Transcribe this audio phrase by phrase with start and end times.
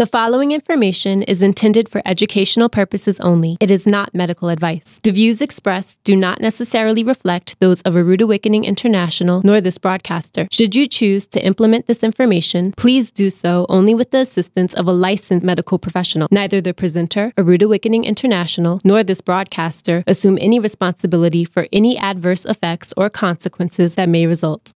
[0.00, 3.58] The following information is intended for educational purposes only.
[3.60, 4.98] It is not medical advice.
[5.02, 9.76] The views expressed do not necessarily reflect those of A Rood Awakening International nor this
[9.76, 10.48] broadcaster.
[10.50, 14.88] Should you choose to implement this information, please do so only with the assistance of
[14.88, 16.28] a licensed medical professional.
[16.30, 21.98] Neither the presenter, A Rood Awakening International, nor this broadcaster assume any responsibility for any
[21.98, 24.72] adverse effects or consequences that may result.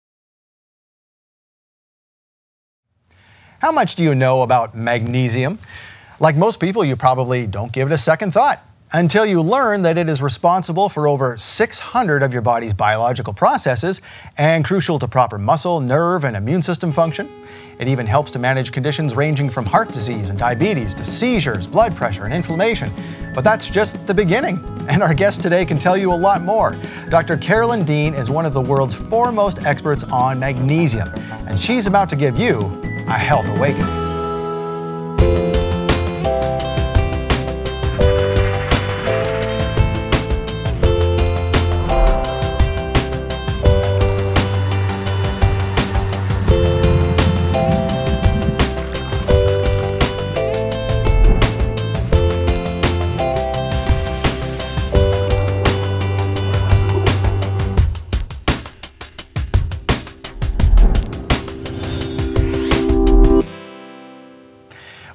[3.63, 5.57] How much do you know about magnesium?
[6.19, 8.61] Like most people, you probably don't give it a second thought
[8.91, 14.01] until you learn that it is responsible for over 600 of your body's biological processes
[14.37, 17.29] and crucial to proper muscle, nerve, and immune system function.
[17.79, 21.95] It even helps to manage conditions ranging from heart disease and diabetes to seizures, blood
[21.95, 22.91] pressure, and inflammation.
[23.33, 24.59] But that's just the beginning.
[24.89, 26.75] And our guest today can tell you a lot more.
[27.07, 27.37] Dr.
[27.37, 31.07] Carolyn Dean is one of the world's foremost experts on magnesium,
[31.47, 34.02] and she's about to give you a health awakening.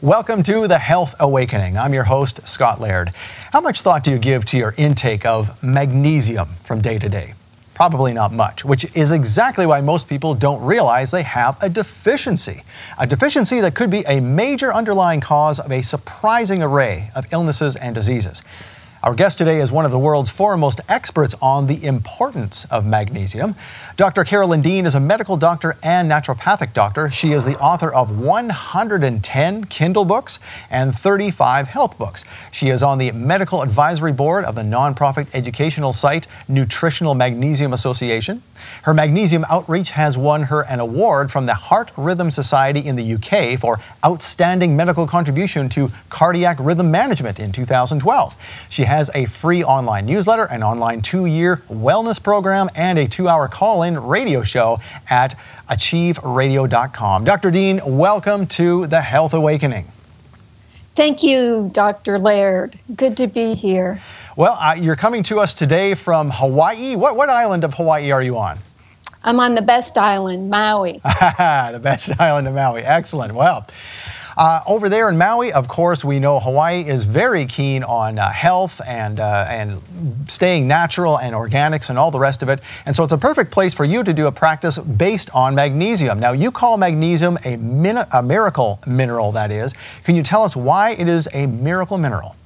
[0.09, 1.77] Welcome to the Health Awakening.
[1.77, 3.11] I'm your host, Scott Laird.
[3.53, 7.35] How much thought do you give to your intake of magnesium from day to day?
[7.75, 12.63] Probably not much, which is exactly why most people don't realize they have a deficiency.
[12.99, 17.77] A deficiency that could be a major underlying cause of a surprising array of illnesses
[17.77, 18.41] and diseases.
[19.01, 23.55] Our guest today is one of the world's foremost experts on the importance of magnesium.
[23.97, 24.25] Dr.
[24.25, 27.09] Carolyn Dean is a medical doctor and naturopathic doctor.
[27.09, 32.25] She is the author of 110 Kindle books and 35 health books.
[32.51, 38.43] She is on the medical advisory board of the nonprofit educational site Nutritional Magnesium Association.
[38.83, 43.15] Her magnesium outreach has won her an award from the Heart Rhythm Society in the
[43.15, 48.37] UK for outstanding medical contribution to cardiac rhythm management in 2012.
[48.69, 53.29] She has a free online newsletter, an online two year wellness program, and a two
[53.29, 55.39] hour call in radio show at
[55.69, 57.25] achieveradio.com.
[57.25, 57.51] Dr.
[57.51, 59.87] Dean, welcome to the Health Awakening.
[60.97, 62.19] Thank you, Dr.
[62.19, 62.77] Laird.
[62.97, 64.01] Good to be here.
[64.35, 66.97] Well, uh, you're coming to us today from Hawaii.
[66.97, 68.59] What, what island of Hawaii are you on?
[69.23, 70.93] I'm on the best island, Maui.
[71.05, 72.83] the best island of Maui.
[72.83, 73.35] Excellent.
[73.35, 73.67] Well,
[74.39, 78.31] uh, over there in Maui, of course, we know Hawaii is very keen on uh,
[78.31, 79.83] health and uh, and
[80.29, 82.61] staying natural and organics and all the rest of it.
[82.87, 86.21] And so it's a perfect place for you to do a practice based on magnesium.
[86.21, 89.75] Now, you call magnesium a, min- a miracle mineral, that is.
[90.05, 92.37] Can you tell us why it is a miracle mineral?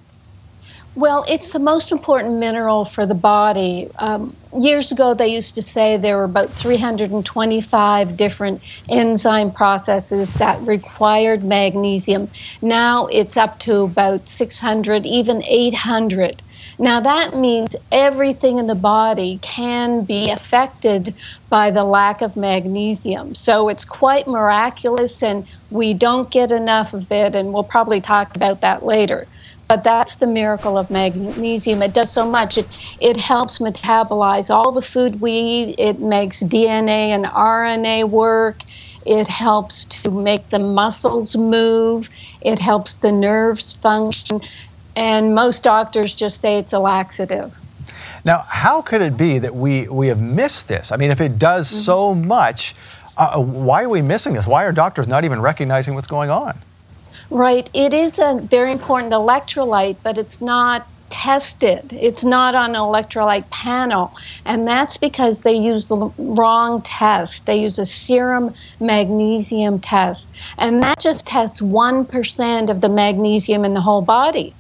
[0.95, 3.89] Well, it's the most important mineral for the body.
[3.99, 10.61] Um, years ago, they used to say there were about 325 different enzyme processes that
[10.67, 12.29] required magnesium.
[12.61, 16.43] Now it's up to about 600, even 800.
[16.79, 21.15] Now, that means everything in the body can be affected
[21.49, 23.35] by the lack of magnesium.
[23.35, 28.37] So it's quite miraculous, and we don't get enough of it, and we'll probably talk
[28.37, 29.27] about that later.
[29.73, 31.81] But that's the miracle of magnesium.
[31.81, 32.59] It does so much.
[32.59, 32.69] It,
[33.01, 38.65] it helps metabolize all the food we eat, it makes DNA and RNA work.
[39.07, 42.11] It helps to make the muscles move.
[42.43, 44.43] It helps the nerves function.
[44.95, 47.59] And most doctors just say it's a laxative.
[48.27, 50.93] Now, how could it be that we, we have missed this?
[50.93, 51.81] I mean, if it does mm-hmm.
[51.81, 52.75] so much,
[53.17, 54.47] uh, why are we missing this?
[54.47, 56.59] Why are doctors not even recognizing what's going on?
[57.31, 57.69] Right.
[57.73, 61.93] It is a very important electrolyte, but it's not tested.
[61.93, 64.13] It's not on an electrolyte panel.
[64.47, 67.45] And that's because they use the wrong test.
[67.45, 70.35] They use a serum magnesium test.
[70.59, 74.55] And that just tests 1% of the magnesium in the whole body.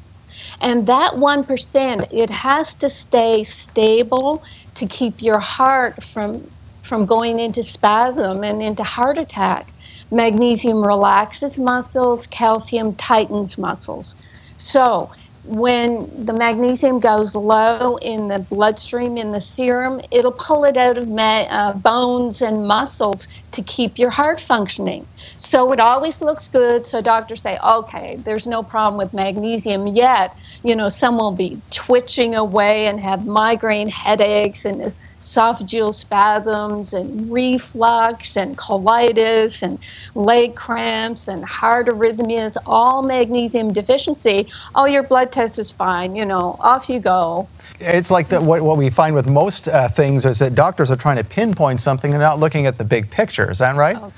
[0.60, 4.42] And that 1%, it has to stay stable
[4.74, 6.46] to keep your heart from,
[6.92, 9.66] from going into spasm and into heart attack.
[10.10, 14.14] Magnesium relaxes muscles, calcium tightens muscles.
[14.58, 15.10] So,
[15.44, 20.98] when the magnesium goes low in the bloodstream, in the serum, it'll pull it out
[20.98, 25.06] of ma- uh, bones and muscles to keep your heart functioning.
[25.38, 26.86] So it always looks good.
[26.86, 30.36] So doctors say, okay, there's no problem with magnesium yet.
[30.62, 37.30] You know, some will be twitching away and have migraine headaches and esophageal spasms and
[37.30, 39.78] reflux and colitis and
[40.14, 46.26] leg cramps and heart arrhythmias, all magnesium deficiency, oh, your blood test is fine, you
[46.26, 47.48] know, off you go.
[47.78, 50.96] It's like the, what, what we find with most uh, things is that doctors are
[50.96, 53.50] trying to pinpoint something and not looking at the big picture.
[53.50, 53.96] Is that right?
[53.98, 54.12] Oh.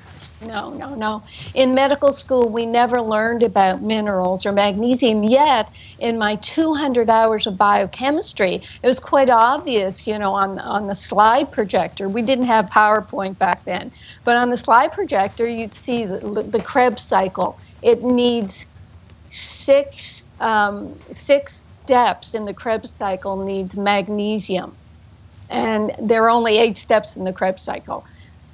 [0.47, 1.23] No, no, no.
[1.55, 5.71] In medical school, we never learned about minerals or magnesium yet.
[5.99, 10.95] In my 200 hours of biochemistry, it was quite obvious, you know, on, on the
[10.95, 12.09] slide projector.
[12.09, 13.93] We didn't have PowerPoint back then,
[14.25, 17.59] but on the slide projector, you'd see the, the Krebs cycle.
[17.83, 18.67] It needs
[19.31, 24.75] six, um, six steps in the Krebs cycle needs magnesium.
[25.51, 28.05] And there are only eight steps in the Krebs cycle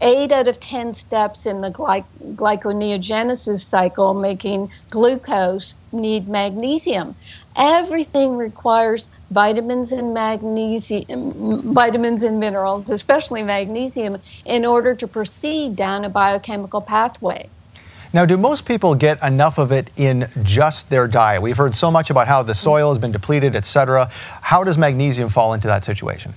[0.01, 2.05] eight out of 10 steps in the gly-
[2.35, 7.15] glyconeogenesis cycle, making glucose, need magnesium.
[7.57, 16.05] Everything requires vitamins and magnesium, vitamins and minerals, especially magnesium, in order to proceed down
[16.05, 17.49] a biochemical pathway.
[18.13, 21.43] Now, do most people get enough of it in just their diet?
[21.43, 24.11] We've heard so much about how the soil has been depleted, et cetera.
[24.41, 26.35] How does magnesium fall into that situation?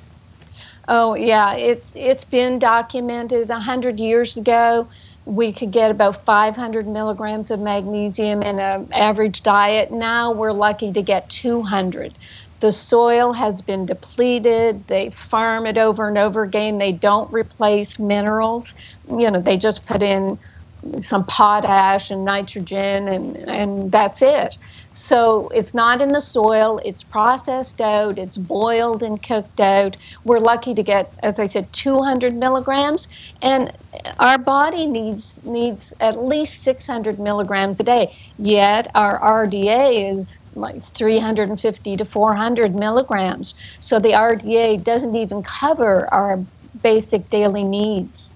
[0.88, 4.88] Oh, yeah, it, it's been documented A 100 years ago.
[5.26, 9.92] We could get about 500 milligrams of magnesium in an average diet.
[9.92, 12.14] Now we're lucky to get 200.
[12.60, 14.88] The soil has been depleted.
[14.88, 16.78] They farm it over and over again.
[16.78, 18.76] They don't replace minerals.
[19.10, 20.40] You know, they just put in
[21.00, 24.58] some potash and nitrogen, and, and that's it.
[24.90, 29.98] So it's not in the soil, it's processed out, it's boiled and cooked out.
[30.24, 33.08] We're lucky to get, as I said, 200 milligrams,
[33.42, 33.72] and
[34.20, 38.16] our body needs, needs at least 600 milligrams a day.
[38.38, 43.56] Yet our RDA is like 350 to 400 milligrams.
[43.80, 46.40] So the RDA doesn't even cover our
[46.82, 48.33] basic daily needs.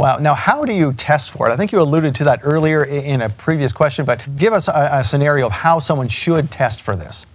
[0.00, 0.16] Wow.
[0.16, 1.52] Now, how do you test for it?
[1.52, 4.88] I think you alluded to that earlier in a previous question, but give us a,
[4.92, 7.26] a scenario of how someone should test for this.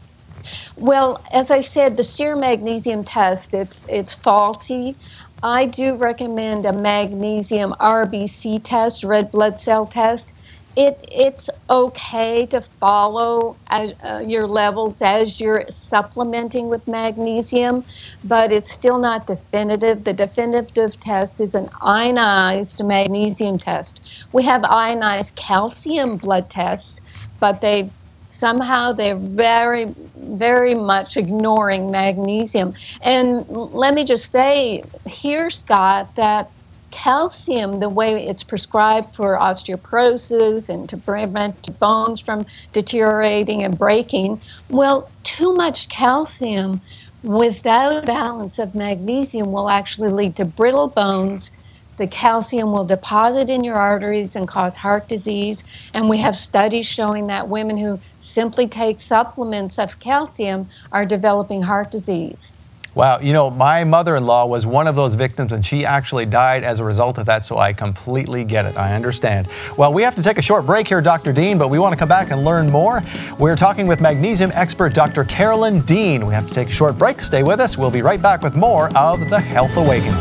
[0.76, 4.96] Well, as I said, the serum magnesium test, it's, it's faulty.
[5.44, 10.34] I do recommend a magnesium RBC test, red blood cell test
[10.76, 17.86] it it's okay to follow as, uh, your levels as you're supplementing with magnesium,
[18.24, 20.04] but it's still not definitive.
[20.04, 24.02] The definitive test is an ionized magnesium test.
[24.34, 27.02] We have ionized calcium blood tests,
[27.40, 27.92] but they
[28.24, 29.86] somehow they're very
[30.18, 32.74] very much ignoring magnesium.
[33.02, 36.50] And let me just say here, Scott, that
[36.96, 44.40] calcium, the way it's prescribed for osteoporosis and to prevent bones from deteriorating and breaking,
[44.70, 46.80] well, too much calcium
[47.22, 51.52] without balance of magnesium will actually lead to brittle bones.
[51.98, 55.66] The calcium will deposit in your arteries and cause heart disease.
[55.94, 61.64] And we have studies showing that women who simply take supplements of calcium are developing
[61.64, 62.54] heart disease.
[62.96, 66.26] Wow, you know, my mother in law was one of those victims and she actually
[66.26, 68.78] died as a result of that, so I completely get it.
[68.78, 69.50] I understand.
[69.78, 71.34] Well, we have to take a short break here, Dr.
[71.34, 73.04] Dean, but we want to come back and learn more.
[73.38, 75.26] We're talking with magnesium expert Dr.
[75.26, 76.26] Carolyn Dean.
[76.26, 77.22] We have to take a short break.
[77.22, 77.78] Stay with us.
[77.78, 80.14] We'll be right back with more of The Health Awakening.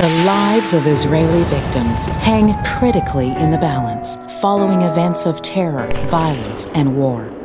[0.00, 6.66] The lives of Israeli victims hang critically in the balance following events of terror, violence,
[6.74, 7.39] and war.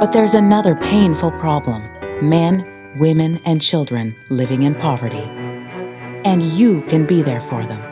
[0.00, 1.82] But there's another painful problem
[2.20, 2.64] men,
[2.96, 5.24] women, and children living in poverty.
[6.24, 7.82] And you can be there for them.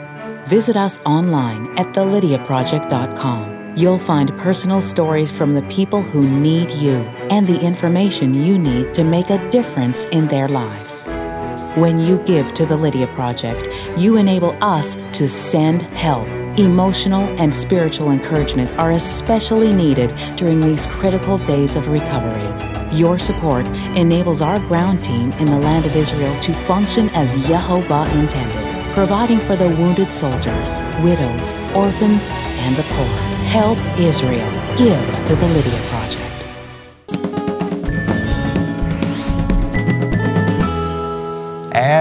[0.46, 3.74] Visit us online at thelydiaproject.com.
[3.76, 6.96] You'll find personal stories from the people who need you
[7.30, 11.06] and the information you need to make a difference in their lives.
[11.76, 16.28] When you give to the Lydia Project, you enable us to send help
[16.58, 22.46] Emotional and spiritual encouragement are especially needed during these critical days of recovery.
[22.94, 23.66] Your support
[23.96, 29.38] enables our ground team in the land of Israel to function as Yehovah intended, providing
[29.38, 33.06] for the wounded soldiers, widows, orphans, and the poor.
[33.48, 34.50] Help Israel.
[34.76, 36.01] Give to the Lydia Project.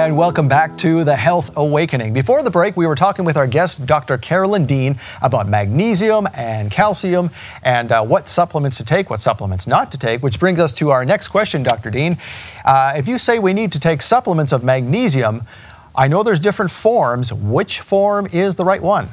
[0.02, 2.12] And welcome back to the Health Awakening.
[2.12, 4.18] Before the break, we were talking with our guest, Dr.
[4.18, 7.30] Carolyn Dean, about magnesium and calcium
[7.62, 10.90] and uh, what supplements to take, what supplements not to take, which brings us to
[10.90, 11.92] our next question, Dr.
[11.92, 12.18] Dean.
[12.66, 15.44] Uh, if you say we need to take supplements of magnesium,
[15.94, 17.32] I know there's different forms.
[17.32, 19.08] Which form is the right one?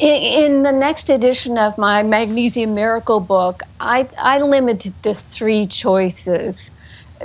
[0.00, 6.70] In, the next edition of my Magnesium Miracle book, I, I limited to three choices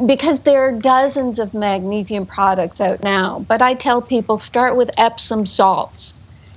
[0.06, 3.46] because there are dozens of magnesium products out now.
[3.48, 6.14] But I tell people start with Epsom salts.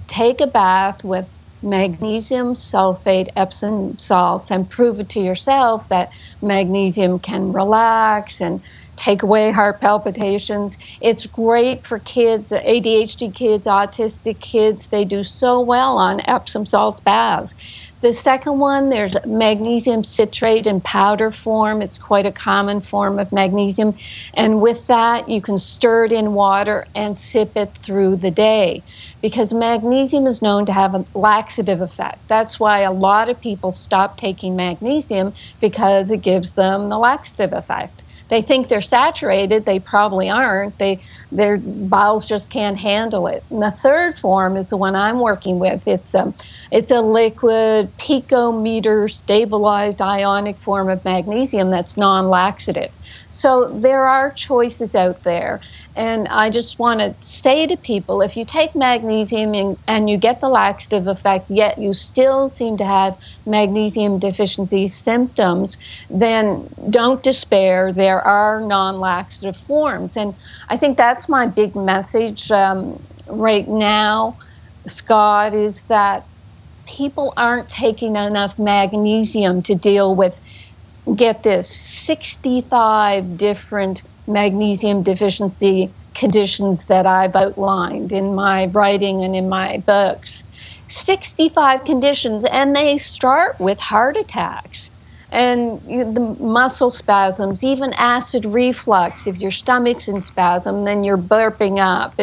[0.06, 1.28] Take a bath with
[1.62, 6.12] magnesium sulfate Epsom salts and prove it to yourself that
[6.42, 8.60] magnesium can relax and
[8.96, 10.78] take away heart palpitations.
[11.00, 14.88] It's great for kids, ADHD kids, autistic kids.
[14.88, 17.54] They do so well on Epsom salts baths.
[18.04, 21.80] The second one, there's magnesium citrate in powder form.
[21.80, 23.96] It's quite a common form of magnesium.
[24.34, 28.82] And with that, you can stir it in water and sip it through the day
[29.22, 32.18] because magnesium is known to have a laxative effect.
[32.28, 37.54] That's why a lot of people stop taking magnesium because it gives them the laxative
[37.54, 38.03] effect
[38.34, 39.64] they think they're saturated.
[39.64, 40.76] They probably aren't.
[40.78, 41.00] They
[41.30, 43.44] their bowels just can't handle it.
[43.48, 45.86] And the third form is the one I'm working with.
[45.86, 46.34] It's a
[46.72, 52.92] it's a liquid picometer stabilized ionic form of magnesium that's non-laxative.
[53.28, 55.60] So there are choices out there.
[55.96, 60.16] And I just want to say to people if you take magnesium and, and, you
[60.16, 65.78] get the laxative effect, yet you still seem to have magnesium deficiency symptoms,
[66.10, 67.92] then don't despair.
[67.92, 70.16] There are non laxative forms.
[70.16, 70.34] And
[70.68, 74.36] I think that's my big message um, right now,
[74.86, 76.24] Scott, is that
[76.86, 80.40] people aren't taking enough magnesium to deal with,
[81.16, 89.48] get this, 65 different magnesium deficiency conditions that I've outlined in my writing and in
[89.48, 90.44] my books.
[90.88, 94.90] 65 conditions, and they start with heart attacks
[95.34, 99.26] and the muscle spasms, even acid reflux.
[99.26, 102.14] If your stomach's in spasm, then you're burping up.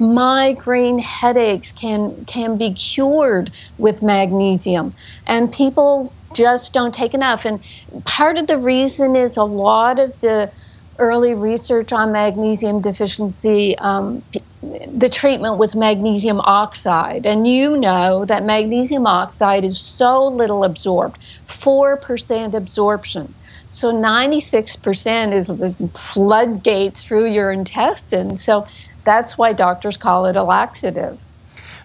[0.00, 4.94] migraine headaches can can be cured with magnesium,
[5.26, 7.44] and people just don't take enough.
[7.44, 7.60] And
[8.06, 10.50] part of the reason is a lot of the
[10.98, 14.22] early research on magnesium deficiency, um,
[14.62, 17.26] the treatment was magnesium oxide.
[17.26, 23.34] And you know that magnesium oxide is so little absorbed 4% absorption.
[23.66, 28.44] So 96% is the floodgates through your intestines.
[28.44, 28.66] So
[29.04, 31.22] that's why doctors call it a laxative.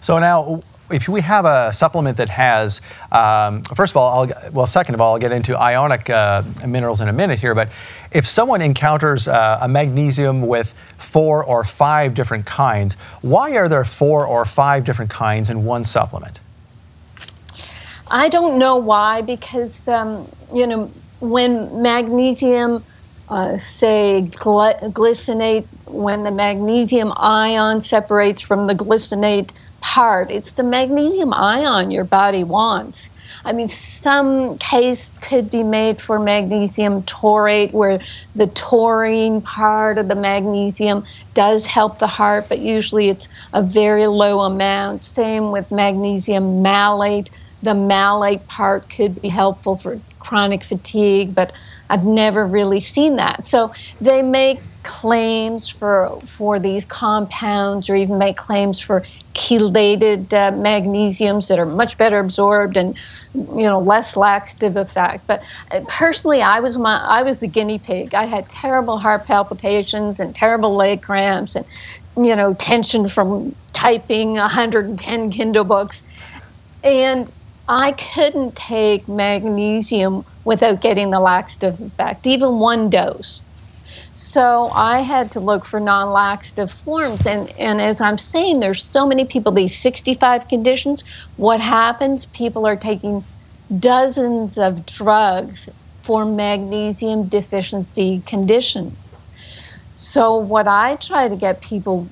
[0.02, 0.62] So now,
[0.92, 5.02] if we have a supplement that has, um, first of all, I'll, well, second of
[5.02, 7.70] all, I'll get into ionic uh, minerals in a minute here, but
[8.12, 13.86] if someone encounters uh, a magnesium with four or five different kinds, why are there
[13.86, 16.40] four or five different kinds in one supplement?
[18.12, 22.84] I don't know why, because, um, you know, when magnesium,
[23.30, 29.52] uh, say, glycinate, when the magnesium ion separates from the glycinate
[29.82, 30.30] part.
[30.32, 33.10] It's the magnesium ion your body wants.
[33.46, 38.00] I mean, some case could be made for magnesium taurate, where
[38.36, 44.08] the taurine part of the magnesium does help the heart, but usually it's a very
[44.08, 45.04] low amount.
[45.04, 47.30] Same with magnesium malate.
[47.64, 51.52] The malate part could be helpful for chronic fatigue, but
[51.90, 53.48] I've never really seen that.
[53.48, 60.52] So they make claims for for these compounds or even make claims for chelated uh,
[60.52, 62.98] magnesiums that are much better absorbed and
[63.34, 65.28] you know less laxative effect.
[65.28, 68.14] But uh, personally i was my i was the guinea pig.
[68.14, 71.66] I had terrible heart palpitations and terrible leg cramps and
[72.18, 76.04] you know tension from typing 110 kindle books.
[76.84, 77.30] And
[77.70, 83.42] i couldn't take magnesium without getting the laxative effect even one dose
[84.14, 87.26] so I had to look for non laxative forms.
[87.26, 91.04] And, and as I'm saying, there's so many people, these 65 conditions.
[91.38, 92.26] What happens?
[92.26, 93.24] People are taking
[93.78, 95.70] dozens of drugs
[96.02, 98.98] for magnesium deficiency conditions.
[99.96, 102.10] So, what I try to get people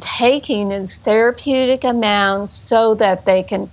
[0.00, 3.70] taking is therapeutic amounts so that they can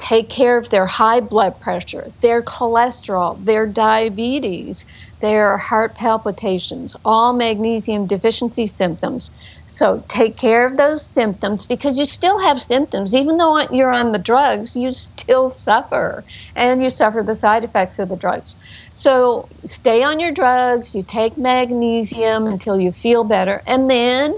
[0.00, 4.86] take care of their high blood pressure, their cholesterol, their diabetes,
[5.20, 9.30] their heart palpitations, all magnesium deficiency symptoms.
[9.66, 13.14] So take care of those symptoms because you still have symptoms.
[13.14, 16.24] Even though you're on the drugs, you still suffer
[16.56, 18.56] and you suffer the side effects of the drugs.
[18.94, 24.36] So stay on your drugs, you take magnesium until you feel better, and then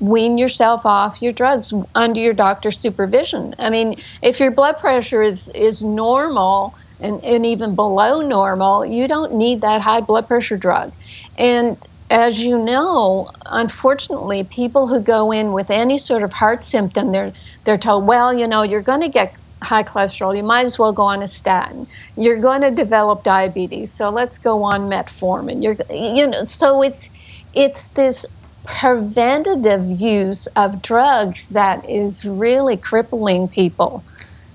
[0.00, 3.54] wean yourself off your drugs under your doctor's supervision.
[3.58, 9.08] I mean, if your blood pressure is, is normal, and, and even below normal, you
[9.08, 10.92] don't need that high blood pressure drug.
[11.38, 11.76] And
[12.10, 17.32] as you know, unfortunately, people who go in with any sort of heart symptom, they're
[17.64, 20.92] they're told, well, you know, you're going to get high cholesterol, you might as well
[20.92, 21.86] go on a statin.
[22.16, 25.62] You're going to develop diabetes, so let's go on metformin.
[25.62, 27.10] You're, you know, so it's
[27.54, 28.26] it's this
[28.66, 34.04] preventative use of drugs that is really crippling people.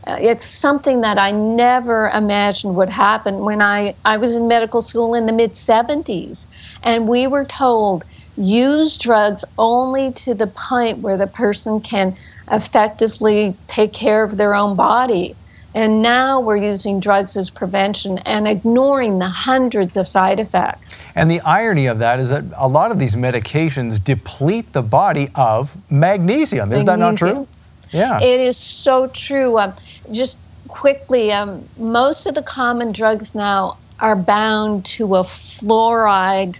[0.05, 4.81] Uh, it's something that I never imagined would happen when I, I was in medical
[4.81, 6.45] school in the mid 70s.
[6.83, 8.03] And we were told
[8.35, 12.15] use drugs only to the point where the person can
[12.51, 15.35] effectively take care of their own body.
[15.73, 20.99] And now we're using drugs as prevention and ignoring the hundreds of side effects.
[21.15, 25.29] And the irony of that is that a lot of these medications deplete the body
[25.35, 26.73] of magnesium.
[26.73, 26.85] Is magnesium.
[26.85, 27.47] that not true?
[27.91, 28.19] Yeah.
[28.21, 29.57] It is so true.
[29.59, 29.73] Um,
[30.11, 30.37] just
[30.67, 36.59] quickly, um, most of the common drugs now are bound to a fluoride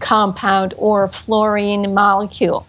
[0.00, 2.66] compound or a fluorine molecule.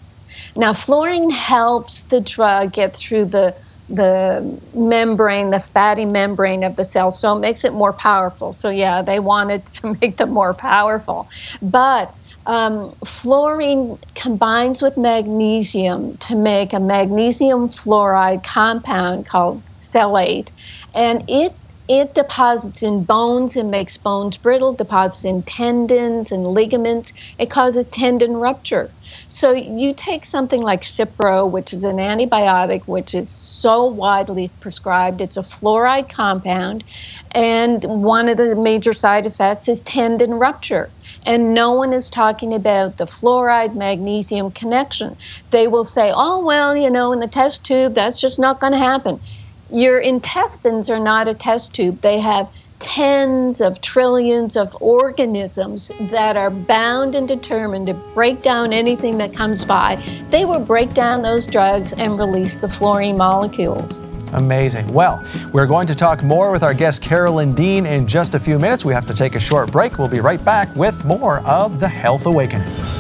[0.56, 3.56] Now, fluorine helps the drug get through the
[3.90, 8.54] the membrane, the fatty membrane of the cell, so it makes it more powerful.
[8.54, 11.30] So, yeah, they wanted to make them more powerful.
[11.62, 12.14] But
[12.46, 20.52] um, fluorine combines with magnesium to make a magnesium fluoride compound called sellaite,
[20.94, 21.54] and it
[21.88, 27.12] it deposits in bones and makes bones brittle, deposits in tendons and ligaments.
[27.38, 28.90] It causes tendon rupture.
[29.28, 35.22] So you take something like Cipro, which is an antibiotic, which is so widely prescribed.
[35.22, 36.84] It's a fluoride compound,
[37.32, 40.90] and one of the major side effects is tendon rupture.
[41.26, 45.18] And no one is talking about the fluoride magnesium connection.
[45.52, 48.74] They will say, oh, well, you know, in the test tube, that's just not going
[48.74, 49.20] to happen.
[49.74, 52.00] Your intestines are not a test tube.
[52.02, 58.72] They have tens of trillions of organisms that are bound and determined to break down
[58.72, 59.96] anything that comes by.
[60.30, 63.98] They will break down those drugs and release the fluorine molecules.
[64.34, 64.94] Amazing.
[64.94, 68.60] Well, we're going to talk more with our guest Carolyn Dean in just a few
[68.60, 68.86] minutes.
[68.86, 69.98] We have to take a short break.
[69.98, 72.93] We'll be right back with more of the Health Awakening.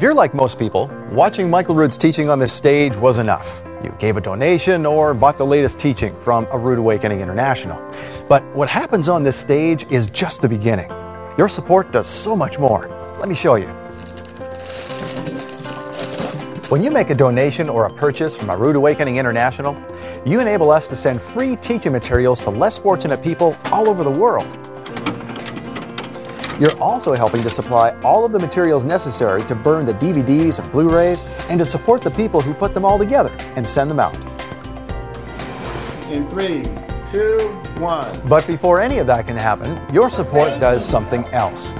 [0.00, 3.62] If you're like most people, watching Michael Rood's teaching on this stage was enough.
[3.84, 7.78] You gave a donation or bought the latest teaching from A Rood Awakening International.
[8.26, 10.88] But what happens on this stage is just the beginning.
[11.36, 12.88] Your support does so much more.
[13.18, 13.66] Let me show you.
[16.70, 19.76] When you make a donation or a purchase from A Rood Awakening International,
[20.24, 24.10] you enable us to send free teaching materials to less fortunate people all over the
[24.10, 24.48] world.
[26.60, 30.70] You're also helping to supply all of the materials necessary to burn the DVDs and
[30.70, 34.14] Blu-rays and to support the people who put them all together and send them out.
[36.12, 36.64] In three,
[37.10, 37.38] two,
[37.80, 38.20] one.
[38.28, 41.72] But before any of that can happen, your support does something else.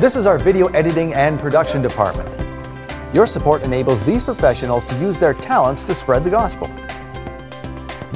[0.00, 2.34] This is our video editing and production department.
[3.14, 6.68] Your support enables these professionals to use their talents to spread the gospel.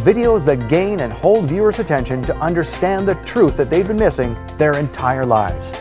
[0.04, 4.36] Videos that gain and hold viewers' attention to understand the truth that they've been missing
[4.58, 5.72] their entire lives.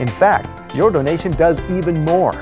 [0.00, 2.34] In fact, your donation does even more.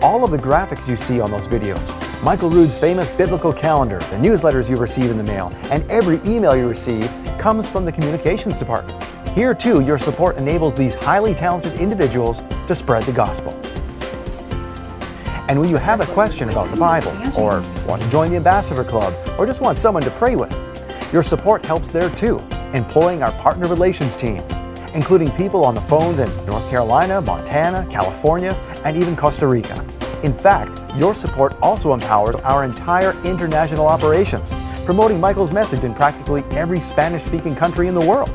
[0.00, 1.92] All of the graphics you see on those videos,
[2.22, 6.56] Michael Rood's famous biblical calendar, the newsletters you receive in the mail, and every email
[6.56, 9.04] you receive comes from the communications department.
[9.34, 13.52] Here, too, your support enables these highly talented individuals to spread the gospel.
[15.52, 18.84] And when you have a question about the Bible, or want to join the Ambassador
[18.84, 20.50] Club, or just want someone to pray with,
[21.12, 22.38] your support helps there too,
[22.72, 24.42] employing our partner relations team
[24.94, 28.52] including people on the phones in North Carolina, Montana, California,
[28.84, 29.84] and even Costa Rica.
[30.22, 34.54] In fact, your support also empowers our entire international operations,
[34.86, 38.30] promoting Michael's message in practically every Spanish speaking country in the world.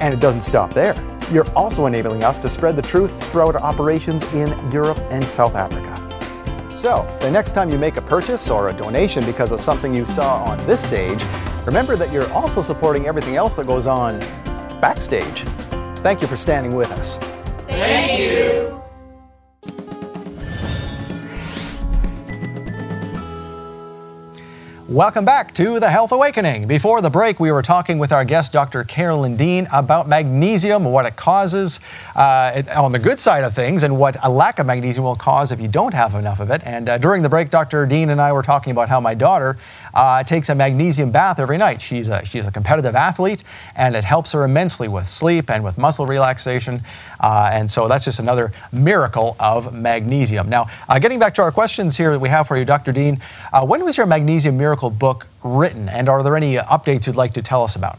[0.00, 0.94] And it doesn't stop there.
[1.30, 5.54] You're also enabling us to spread the truth throughout our operations in Europe and South
[5.54, 6.01] Africa.
[6.72, 10.04] So, the next time you make a purchase or a donation because of something you
[10.06, 11.22] saw on this stage,
[11.64, 14.18] remember that you're also supporting everything else that goes on
[14.80, 15.42] backstage.
[15.98, 17.18] Thank you for standing with us.
[17.68, 18.71] Thank you.
[24.92, 26.66] Welcome back to the Health Awakening.
[26.66, 28.84] Before the break, we were talking with our guest, Dr.
[28.84, 31.80] Carolyn Dean, about magnesium, what it causes
[32.14, 35.50] uh, on the good side of things, and what a lack of magnesium will cause
[35.50, 36.60] if you don't have enough of it.
[36.66, 37.86] And uh, during the break, Dr.
[37.86, 39.56] Dean and I were talking about how my daughter
[39.94, 41.80] uh, takes a magnesium bath every night.
[41.80, 43.44] She's a, she's a competitive athlete,
[43.76, 46.80] and it helps her immensely with sleep and with muscle relaxation.
[47.20, 50.48] Uh, and so that's just another miracle of magnesium.
[50.48, 52.92] Now, uh, getting back to our questions here that we have for you, Dr.
[52.92, 53.20] Dean,
[53.52, 57.34] uh, when was your Magnesium Miracle book written, and are there any updates you'd like
[57.34, 57.98] to tell us about?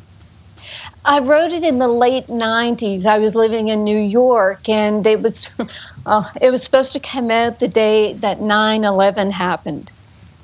[1.05, 3.05] I wrote it in the late 90s.
[3.05, 5.49] I was living in New York, and it was,
[6.05, 9.91] uh, it was supposed to come out the day that 9 11 happened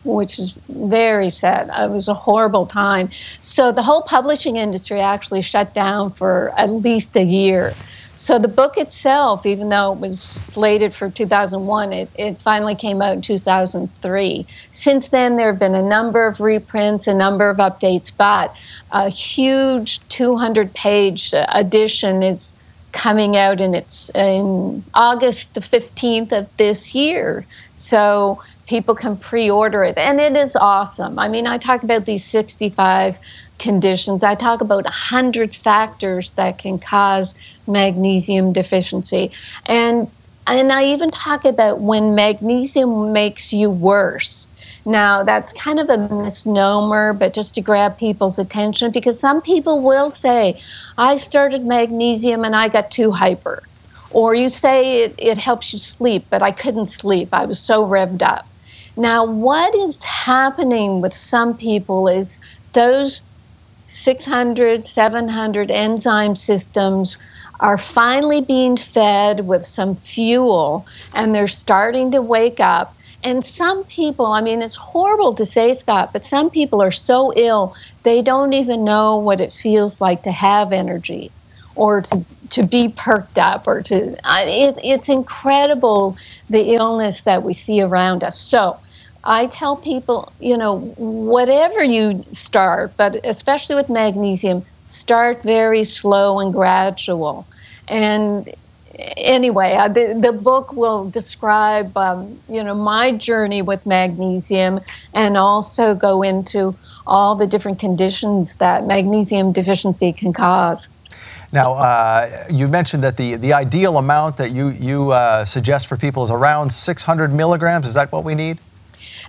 [0.03, 1.69] which is very sad.
[1.75, 3.09] It was a horrible time.
[3.39, 7.73] So the whole publishing industry actually shut down for at least a year.
[8.15, 13.01] So the book itself, even though it was slated for 2001, it, it finally came
[13.01, 14.45] out in 2003.
[14.73, 18.53] Since then, there have been a number of reprints, a number of updates, but
[18.91, 22.51] a huge 200 page edition is
[22.91, 27.45] coming out and it's in August the 15th of this year.
[27.77, 29.97] So people can pre-order it.
[29.97, 31.17] And it is awesome.
[31.17, 33.17] I mean i talk about these 65
[33.57, 34.23] conditions.
[34.23, 37.33] I talk about 100 factors that can cause
[37.67, 39.31] magnesium deficiency.
[39.65, 40.09] And
[40.45, 44.47] and i even talk about when magnesium makes you worse.
[44.85, 49.81] Now that's kind of a misnomer but just to grab people's attention because some people
[49.81, 50.61] will say
[50.95, 53.63] i started magnesium and i got too hyper.
[54.11, 57.29] Or you say it, it helps you sleep but i couldn't sleep.
[57.33, 58.45] I was so revved up
[58.99, 62.39] now, what is happening with some people is
[62.73, 63.23] those
[63.87, 67.17] 600, 700 enzyme systems
[67.59, 72.95] are finally being fed with some fuel and they're starting to wake up.
[73.23, 77.33] And some people, I mean, it's horrible to say, Scott, but some people are so
[77.35, 81.31] ill, they don't even know what it feels like to have energy
[81.75, 86.17] or to, to be perked up or to, it, it's incredible
[86.49, 88.39] the illness that we see around us.
[88.39, 88.77] So,
[89.23, 96.39] I tell people, you know, whatever you start, but especially with magnesium, start very slow
[96.39, 97.45] and gradual.
[97.87, 98.49] And
[99.17, 104.79] anyway, I, the, the book will describe, um, you know, my journey with magnesium
[105.13, 110.89] and also go into all the different conditions that magnesium deficiency can cause.
[111.51, 115.97] Now, uh, you mentioned that the, the ideal amount that you, you uh, suggest for
[115.97, 117.87] people is around 600 milligrams.
[117.87, 118.59] Is that what we need?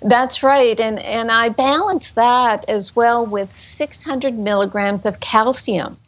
[0.02, 0.78] That's right.
[0.80, 5.98] And, and I balance that as well with 600 milligrams of calcium.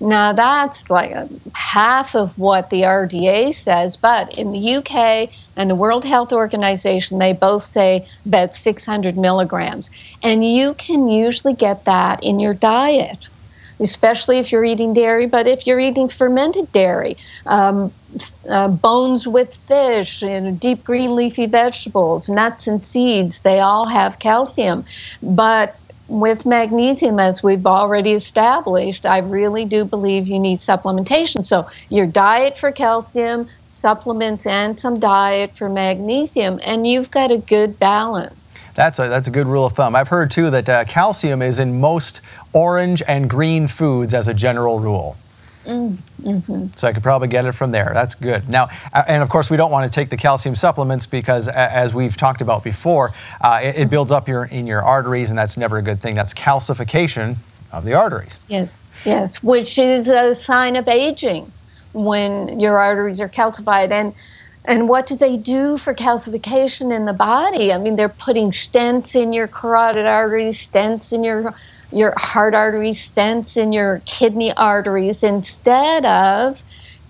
[0.00, 1.14] Now, that's like
[1.54, 7.18] half of what the RDA says, but in the UK and the World Health Organization,
[7.18, 9.88] they both say about 600 milligrams.
[10.22, 13.28] And you can usually get that in your diet
[13.80, 17.92] especially if you're eating dairy, but if you're eating fermented dairy, um,
[18.48, 24.18] uh, bones with fish, know, deep green leafy vegetables, nuts and seeds, they all have
[24.18, 24.84] calcium.
[25.22, 31.44] But with magnesium, as we've already established, I really do believe you need supplementation.
[31.44, 37.38] So, your diet for calcium, supplements, and some diet for magnesium, and you've got a
[37.38, 38.58] good balance.
[38.74, 39.96] That's a, that's a good rule of thumb.
[39.96, 42.20] I've heard too that uh, calcium is in most
[42.52, 45.16] orange and green foods as a general rule.
[45.68, 46.68] Mm-hmm.
[46.76, 47.90] So I could probably get it from there.
[47.92, 48.48] That's good.
[48.48, 51.92] Now, uh, and of course, we don't want to take the calcium supplements because, as
[51.92, 55.58] we've talked about before, uh, it, it, builds up your in your arteries, and that's
[55.58, 56.14] never a good thing.
[56.14, 57.36] That's calcification
[57.70, 58.40] of the arteries.
[58.48, 58.72] Yes,
[59.04, 61.52] yes, which is a sign of aging
[61.92, 63.90] when your arteries are calcified.
[63.90, 64.14] And
[64.64, 67.72] and what do they do for calcification in the body?
[67.72, 71.54] I mean, they're putting stents in your carotid arteries, stents in your
[71.92, 76.62] your heart artery stents in your kidney arteries instead of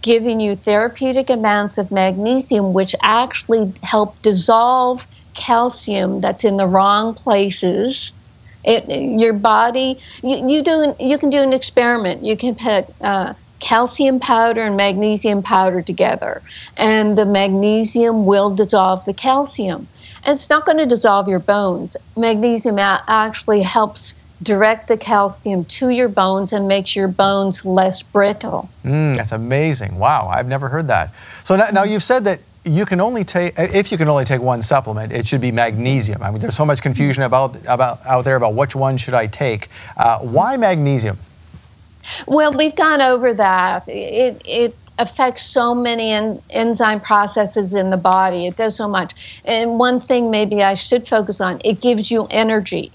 [0.03, 7.15] giving you therapeutic amounts of magnesium, which actually help dissolve calcium that's in the wrong
[7.15, 8.13] places.
[8.65, 12.25] It, your body, you, you, do, you can do an experiment.
[12.25, 16.43] You can put uh, calcium powder and magnesium powder together,
[16.77, 19.89] and the magnesium will dissolve the calcium.
[20.25, 21.97] And it's not going to dissolve your bones.
[22.17, 28.69] Magnesium actually helps direct the calcium to your bones and makes your bones less brittle.
[28.85, 29.99] Mm, that's amazing.
[29.99, 31.13] Wow, I've never heard that.
[31.45, 34.41] So now, now, you've said that you can only take if you can only take
[34.41, 36.23] one supplement, it should be magnesium.
[36.23, 39.27] I mean, there's so much confusion about about out there about which one should I
[39.27, 39.69] take.
[39.97, 41.19] Uh, why magnesium?
[42.27, 43.85] Well, we've gone over that.
[43.89, 48.47] It it affects so many en- enzyme processes in the body.
[48.47, 49.43] It does so much.
[49.45, 52.91] And one thing maybe I should focus on, it gives you energy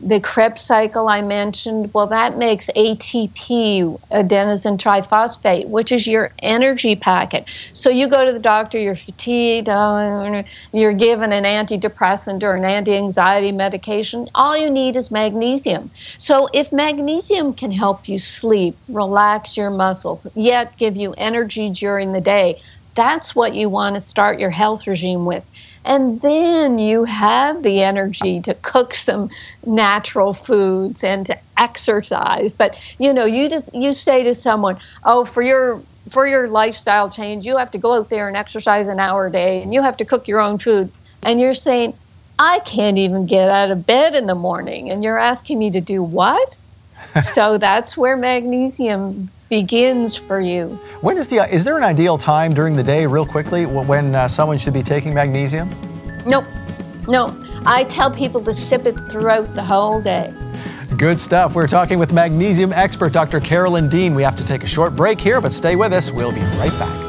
[0.00, 6.96] the Krebs cycle I mentioned, well, that makes ATP, adenosine triphosphate, which is your energy
[6.96, 7.48] packet.
[7.72, 12.64] So you go to the doctor, you're fatigued, uh, you're given an antidepressant or an
[12.64, 14.28] anti anxiety medication.
[14.34, 15.90] All you need is magnesium.
[16.18, 22.12] So if magnesium can help you sleep, relax your muscles, yet give you energy during
[22.12, 22.60] the day,
[22.96, 25.48] That's what you want to start your health regime with.
[25.84, 29.30] And then you have the energy to cook some
[29.64, 32.52] natural foods and to exercise.
[32.52, 37.10] But you know, you just you say to someone, "Oh, for your for your lifestyle
[37.10, 39.82] change, you have to go out there and exercise an hour a day and you
[39.82, 40.90] have to cook your own food."
[41.22, 41.94] And you're saying,
[42.38, 45.80] "I can't even get out of bed in the morning." And you're asking me to
[45.80, 46.56] do what?
[47.22, 50.68] so that's where magnesium begins for you.
[51.00, 54.28] When is the is there an ideal time during the day, real quickly, when uh,
[54.28, 55.70] someone should be taking magnesium?
[56.26, 56.44] Nope,
[57.06, 57.34] no.
[57.64, 60.32] I tell people to sip it throughout the whole day.
[60.96, 61.54] Good stuff.
[61.54, 63.40] We're talking with magnesium expert Dr.
[63.40, 64.14] Carolyn Dean.
[64.14, 66.12] We have to take a short break here, but stay with us.
[66.12, 67.06] We'll be right back.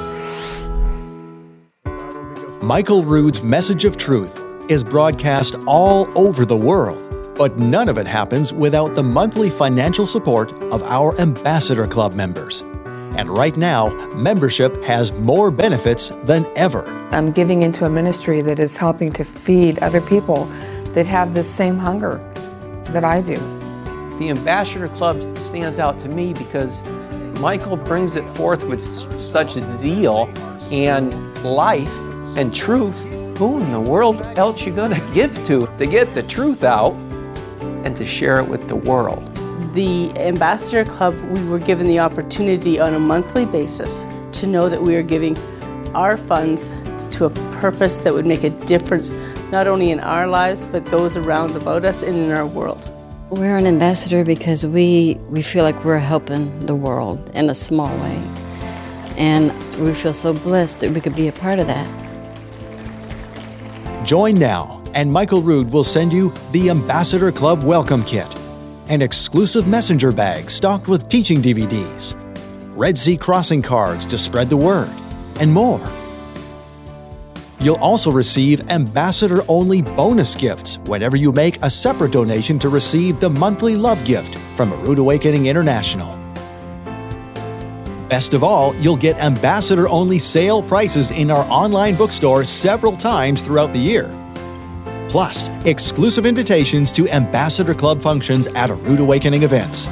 [2.63, 7.06] Michael Rood's message of truth is broadcast all over the world
[7.37, 12.61] but none of it happens without the monthly financial support of our Ambassador Club members.
[13.15, 16.85] And right now, membership has more benefits than ever.
[17.11, 20.45] I'm giving into a ministry that is helping to feed other people
[20.93, 22.17] that have the same hunger
[22.89, 23.35] that I do.
[24.19, 26.81] The Ambassador Club stands out to me because
[27.39, 30.31] Michael brings it forth with such zeal
[30.71, 31.95] and life
[32.35, 33.03] and truth.
[33.37, 36.95] Who in the world else you going to give to to get the truth out?
[37.85, 39.23] And to share it with the world.
[39.73, 44.81] The Ambassador Club, we were given the opportunity on a monthly basis to know that
[44.81, 45.37] we are giving
[45.95, 46.75] our funds
[47.11, 49.13] to a purpose that would make a difference
[49.51, 52.89] not only in our lives but those around about us and in our world.
[53.29, 57.89] We're an ambassador because we, we feel like we're helping the world in a small
[57.99, 58.15] way.
[59.17, 61.87] And we feel so blessed that we could be a part of that.
[64.05, 68.27] Join now and Michael Rood will send you the Ambassador Club Welcome Kit,
[68.89, 72.15] an exclusive messenger bag stocked with teaching DVDs,
[72.75, 74.89] Red Sea crossing cards to spread the word,
[75.39, 75.81] and more.
[77.59, 83.19] You'll also receive ambassador only bonus gifts whenever you make a separate donation to receive
[83.19, 86.15] the monthly love gift from A Rood Awakening International.
[88.09, 93.41] Best of all, you'll get ambassador only sale prices in our online bookstore several times
[93.41, 94.15] throughout the year
[95.17, 99.89] plus exclusive invitations to Ambassador Club functions at A Rood Awakening events.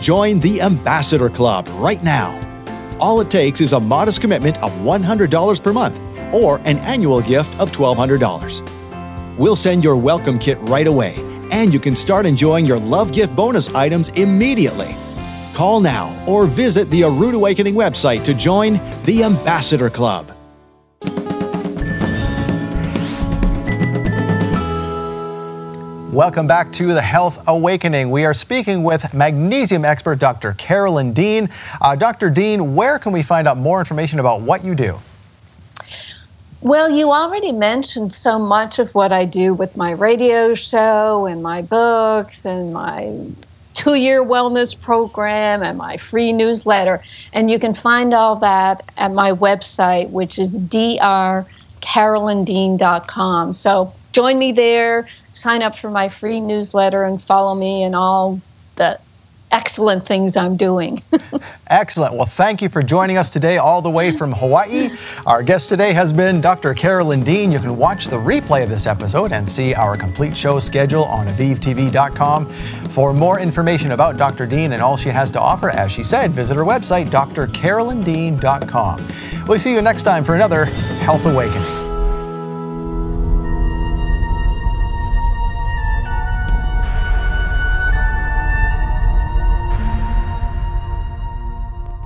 [0.00, 2.40] Join the Ambassador Club right now.
[2.98, 6.00] All it takes is a modest commitment of $100 per month
[6.32, 9.36] or an annual gift of $1,200.
[9.36, 11.16] We'll send your welcome kit right away,
[11.50, 14.96] and you can start enjoying your love gift bonus items immediately.
[15.52, 20.37] Call now or visit the A Rood Awakening website to join the Ambassador Club.
[26.18, 28.10] Welcome back to the Health Awakening.
[28.10, 30.52] We are speaking with magnesium expert Dr.
[30.54, 31.48] Carolyn Dean.
[31.80, 32.28] Uh, Dr.
[32.28, 34.98] Dean, where can we find out more information about what you do?
[36.60, 41.40] Well, you already mentioned so much of what I do with my radio show and
[41.40, 43.24] my books and my
[43.74, 47.00] two year wellness program and my free newsletter.
[47.32, 53.52] And you can find all that at my website, which is drcarolyndean.com.
[53.52, 55.06] So join me there
[55.38, 58.40] sign up for my free newsletter and follow me and all
[58.76, 58.98] the
[59.50, 61.00] excellent things I'm doing.
[61.68, 62.14] Excellent.
[62.14, 64.90] Well, thank you for joining us today, all the way from Hawaii.
[65.26, 66.74] Our guest today has been Dr.
[66.74, 67.52] Carolyn Dean.
[67.52, 71.26] You can watch the replay of this episode and see our complete show schedule on
[71.26, 72.46] AvivTV.com.
[72.46, 74.46] For more information about Dr.
[74.46, 79.08] Dean and all she has to offer, as she said, visit her website, drcarolyndean.com.
[79.46, 81.87] We'll see you next time for another Health Awakening.